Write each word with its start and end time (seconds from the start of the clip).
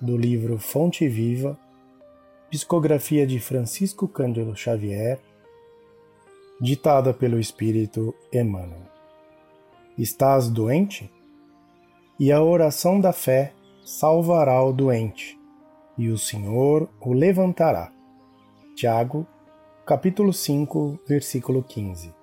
Do 0.00 0.16
livro 0.16 0.58
Fonte 0.58 1.08
Viva, 1.08 1.58
psicografia 2.50 3.26
de 3.26 3.40
Francisco 3.40 4.06
Cândido 4.06 4.54
Xavier, 4.54 5.18
ditada 6.60 7.12
pelo 7.12 7.38
Espírito 7.40 8.14
Emmanuel. 8.32 8.86
Estás 9.96 10.48
doente? 10.48 11.10
E 12.18 12.30
a 12.30 12.42
oração 12.42 13.00
da 13.00 13.12
fé 13.12 13.52
salvará 13.84 14.62
o 14.62 14.72
doente, 14.72 15.38
e 15.96 16.10
o 16.10 16.18
Senhor 16.18 16.88
o 17.00 17.12
levantará. 17.12 17.92
Tiago, 18.74 19.26
capítulo 19.86 20.32
5, 20.32 21.00
versículo 21.06 21.62
15. 21.62 22.14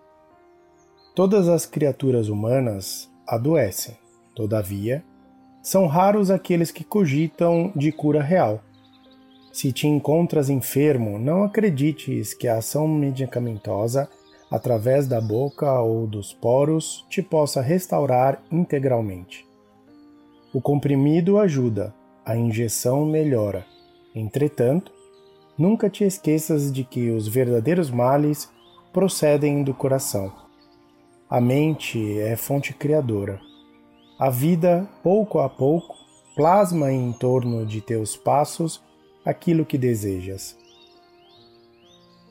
Todas 1.15 1.47
as 1.47 1.65
criaturas 1.65 2.27
humanas 2.27 3.09
adoecem, 3.27 3.97
todavia, 4.35 5.03
são 5.63 5.87
raros 5.87 6.29
aqueles 6.29 6.71
que 6.71 6.83
cogitam 6.83 7.71
de 7.73 7.89
cura 7.89 8.21
real. 8.21 8.61
Se 9.53 9.71
te 9.71 9.87
encontras 9.87 10.49
enfermo, 10.49 11.17
não 11.17 11.43
acredites 11.43 12.33
que 12.33 12.49
a 12.49 12.57
ação 12.57 12.85
medicamentosa, 12.85 14.09
através 14.51 15.07
da 15.07 15.21
boca 15.21 15.79
ou 15.79 16.05
dos 16.05 16.33
poros, 16.33 17.05
te 17.09 17.21
possa 17.21 17.61
restaurar 17.61 18.43
integralmente. 18.51 19.47
O 20.53 20.59
comprimido 20.59 21.39
ajuda, 21.39 21.93
a 22.25 22.35
injeção 22.35 23.05
melhora. 23.05 23.65
Entretanto, 24.13 24.91
nunca 25.57 25.89
te 25.89 26.03
esqueças 26.03 26.73
de 26.73 26.83
que 26.83 27.09
os 27.09 27.25
verdadeiros 27.27 27.89
males 27.89 28.51
procedem 28.91 29.63
do 29.63 29.73
coração. 29.73 30.31
A 31.29 31.39
mente 31.39 32.19
é 32.19 32.35
fonte 32.35 32.73
criadora 32.73 33.39
a 34.17 34.29
vida, 34.29 34.87
pouco 35.01 35.39
a 35.39 35.49
pouco, 35.49 35.95
plasma 36.35 36.91
em 36.91 37.11
torno 37.13 37.65
de 37.65 37.81
teus 37.81 38.15
passos 38.15 38.81
aquilo 39.25 39.65
que 39.65 39.77
desejas. 39.77 40.57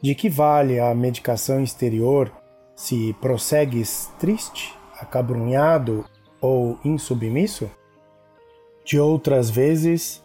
De 0.02 0.14
que 0.14 0.28
vale 0.28 0.80
a 0.80 0.94
medicação 0.94 1.62
exterior 1.62 2.32
se 2.74 3.14
prossegues 3.20 4.10
triste, 4.18 4.74
acabrunhado 4.98 6.04
ou 6.40 6.78
insubmisso? 6.84 7.70
De 8.84 8.98
outras 8.98 9.48
vezes, 9.48 10.22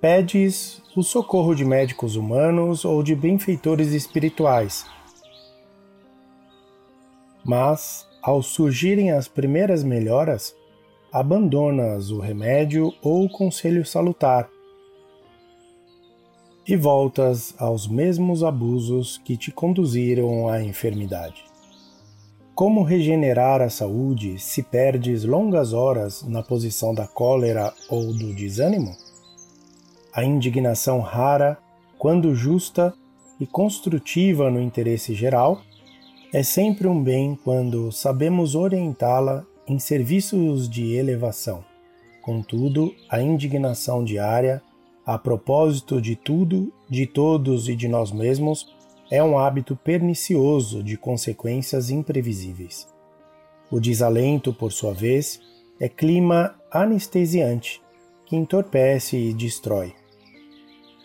pedes 0.00 0.82
o 0.96 1.02
socorro 1.02 1.54
de 1.54 1.64
médicos 1.64 2.16
humanos 2.16 2.84
ou 2.84 3.02
de 3.02 3.14
benfeitores 3.14 3.92
espirituais. 3.92 4.86
Mas, 7.44 8.06
ao 8.22 8.42
surgirem 8.42 9.10
as 9.10 9.28
primeiras 9.28 9.84
melhoras, 9.84 10.54
abandonas 11.12 12.10
o 12.10 12.18
remédio 12.18 12.94
ou 13.02 13.26
o 13.26 13.28
conselho 13.28 13.84
salutar 13.84 14.48
e 16.66 16.76
voltas 16.76 17.54
aos 17.58 17.86
mesmos 17.86 18.42
abusos 18.42 19.18
que 19.18 19.36
te 19.36 19.50
conduziram 19.50 20.48
à 20.48 20.62
enfermidade. 20.62 21.44
Como 22.54 22.82
regenerar 22.82 23.60
a 23.60 23.68
saúde 23.68 24.38
se 24.38 24.62
perdes 24.62 25.24
longas 25.24 25.72
horas 25.72 26.22
na 26.22 26.42
posição 26.42 26.94
da 26.94 27.06
cólera 27.06 27.74
ou 27.90 28.12
do 28.14 28.32
desânimo? 28.34 28.94
A 30.14 30.24
indignação 30.24 31.00
rara, 31.00 31.58
quando 31.98 32.34
justa 32.34 32.94
e 33.40 33.46
construtiva 33.46 34.50
no 34.50 34.60
interesse 34.60 35.14
geral, 35.14 35.60
é 36.32 36.42
sempre 36.42 36.86
um 36.86 37.02
bem 37.02 37.38
quando 37.42 37.90
sabemos 37.90 38.54
orientá-la 38.54 39.44
em 39.66 39.78
serviços 39.78 40.68
de 40.68 40.94
elevação. 40.94 41.64
Contudo, 42.20 42.94
a 43.08 43.20
indignação 43.20 44.04
diária, 44.04 44.62
a 45.04 45.18
propósito 45.18 46.00
de 46.00 46.14
tudo, 46.14 46.72
de 46.88 47.06
todos 47.06 47.68
e 47.68 47.74
de 47.74 47.88
nós 47.88 48.12
mesmos, 48.12 48.72
é 49.10 49.22
um 49.22 49.38
hábito 49.38 49.76
pernicioso 49.76 50.82
de 50.82 50.96
consequências 50.96 51.90
imprevisíveis. 51.90 52.88
O 53.70 53.80
desalento, 53.80 54.52
por 54.52 54.72
sua 54.72 54.94
vez, 54.94 55.40
é 55.80 55.88
clima 55.88 56.54
anestesiante 56.70 57.82
que 58.24 58.36
entorpece 58.36 59.16
e 59.16 59.34
destrói. 59.34 59.92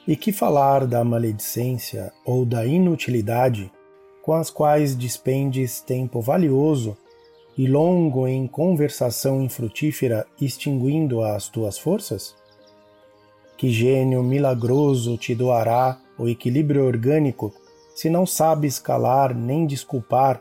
E 0.07 0.16
que 0.16 0.31
falar 0.31 0.85
da 0.85 1.03
maledicência 1.03 2.13
ou 2.23 2.46
da 2.46 2.66
inutilidade 2.66 3.72
com 4.22 4.34
as 4.34 4.50
quais 4.50 4.96
despendes 4.96 5.81
tempo 5.81 6.22
valioso 6.22 6.96
e 7.57 7.66
longo 7.66 8.28
em 8.28 8.45
conversação 8.47 9.41
infrutífera 9.41 10.28
extinguindo 10.40 11.23
as 11.23 11.50
tuas 11.50 11.78
forças? 11.78 12.35
Que 13.57 13.69
gênio 13.69 14.22
milagroso 14.22 15.18
te 15.18 15.34
doará 15.34 16.00
o 16.17 16.28
equilíbrio 16.28 16.85
orgânico 16.85 17.51
se 17.96 18.09
não 18.09 18.28
sabes 18.28 18.78
calar 18.78 19.34
nem 19.34 19.66
desculpar, 19.66 20.40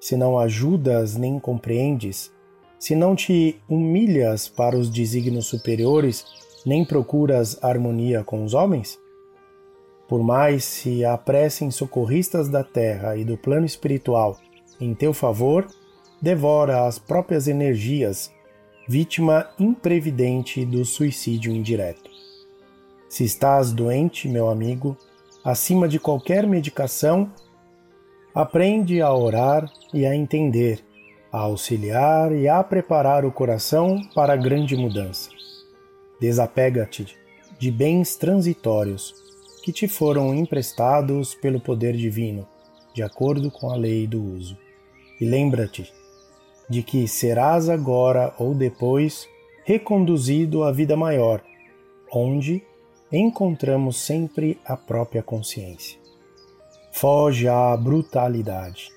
se 0.00 0.16
não 0.16 0.38
ajudas 0.38 1.16
nem 1.16 1.38
compreendes, 1.38 2.32
se 2.78 2.94
não 2.94 3.14
te 3.14 3.60
humilhas 3.68 4.48
para 4.48 4.76
os 4.76 4.88
desígnios 4.88 5.46
superiores, 5.46 6.24
nem 6.64 6.82
procuras 6.82 7.62
harmonia 7.62 8.24
com 8.24 8.42
os 8.42 8.54
homens? 8.54 8.98
Por 10.08 10.22
mais 10.22 10.64
se 10.64 11.04
apressem 11.04 11.70
socorristas 11.70 12.48
da 12.48 12.64
terra 12.64 13.16
e 13.16 13.24
do 13.24 13.36
plano 13.36 13.66
espiritual 13.66 14.38
em 14.80 14.94
teu 14.94 15.12
favor, 15.12 15.66
devora 16.24 16.86
as 16.86 16.98
próprias 16.98 17.46
energias, 17.46 18.32
vítima 18.88 19.46
imprevidente 19.60 20.64
do 20.64 20.82
suicídio 20.82 21.52
indireto. 21.52 22.10
Se 23.10 23.24
estás 23.24 23.72
doente, 23.72 24.26
meu 24.26 24.48
amigo, 24.48 24.96
acima 25.44 25.86
de 25.86 26.00
qualquer 26.00 26.46
medicação, 26.46 27.30
aprende 28.34 29.02
a 29.02 29.12
orar 29.12 29.70
e 29.92 30.06
a 30.06 30.16
entender, 30.16 30.82
a 31.30 31.40
auxiliar 31.40 32.32
e 32.32 32.48
a 32.48 32.64
preparar 32.64 33.26
o 33.26 33.30
coração 33.30 34.00
para 34.14 34.32
a 34.32 34.36
grande 34.36 34.74
mudança. 34.74 35.28
Desapega-te 36.18 37.14
de 37.58 37.70
bens 37.70 38.16
transitórios 38.16 39.14
que 39.62 39.70
te 39.70 39.86
foram 39.86 40.34
emprestados 40.34 41.34
pelo 41.34 41.60
poder 41.60 41.94
divino, 41.94 42.48
de 42.94 43.02
acordo 43.02 43.50
com 43.50 43.70
a 43.70 43.76
lei 43.76 44.06
do 44.06 44.24
uso. 44.24 44.56
E 45.20 45.26
lembra-te 45.26 45.92
de 46.68 46.82
que 46.82 47.06
serás 47.06 47.68
agora 47.68 48.34
ou 48.38 48.54
depois 48.54 49.28
reconduzido 49.64 50.62
à 50.62 50.72
vida 50.72 50.96
maior, 50.96 51.42
onde 52.12 52.62
encontramos 53.10 53.96
sempre 53.96 54.58
a 54.64 54.76
própria 54.76 55.22
consciência. 55.22 55.98
Foge 56.92 57.48
à 57.48 57.76
brutalidade. 57.76 58.90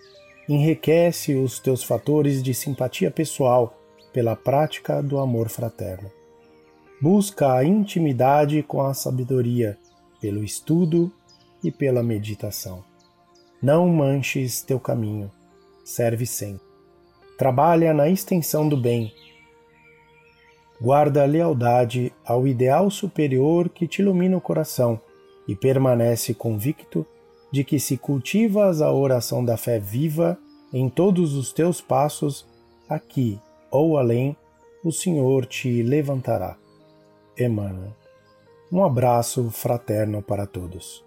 Enriquece 0.48 1.36
os 1.36 1.60
teus 1.60 1.84
fatores 1.84 2.42
de 2.42 2.54
simpatia 2.54 3.12
pessoal 3.12 3.78
pela 4.14 4.36
prática 4.36 5.02
do 5.02 5.20
amor 5.20 5.50
fraterno. 5.50 6.12
Busca 7.02 7.54
a 7.54 7.64
intimidade 7.64 8.64
com 8.64 8.82
a 8.82 8.94
sabedoria 8.94 9.78
pelo 10.20 10.44
estudo 10.44 11.12
e 11.64 11.72
pela 11.72 12.02
meditação. 12.02 12.84
Não 13.62 13.88
manches 13.88 14.62
teu 14.62 14.80
caminho. 14.80 15.32
Serve 15.84 16.26
sempre 16.26 16.67
trabalha 17.38 17.94
na 17.94 18.10
extensão 18.10 18.68
do 18.68 18.76
bem. 18.76 19.14
Guarda 20.82 21.26
lealdade 21.26 22.14
ao 22.26 22.48
ideal 22.48 22.90
superior 22.90 23.70
que 23.70 23.88
te 23.88 24.02
ilumina 24.02 24.38
o 24.38 24.42
coração 24.42 25.00
e 25.48 25.56
permanece 25.56 26.34
convicto 26.34 27.06
de 27.52 27.64
que 27.64 27.80
se 27.80 27.98
cultivas 27.98 28.82
a 28.82 28.92
oração 28.92 29.44
da 29.44 29.56
fé 29.56 29.80
viva 29.80 30.38
em 30.74 30.90
todos 30.90 31.34
os 31.34 31.54
teus 31.54 31.80
passos, 31.80 32.46
aqui 32.90 33.40
ou 33.72 33.98
além, 33.98 34.36
o 34.84 34.92
Senhor 34.92 35.46
te 35.46 35.82
levantará. 35.82 36.58
Emmanuel. 37.38 37.96
Um 38.72 38.84
abraço 38.84 39.50
fraterno 39.50 40.22
para 40.22 40.46
todos. 40.46 41.07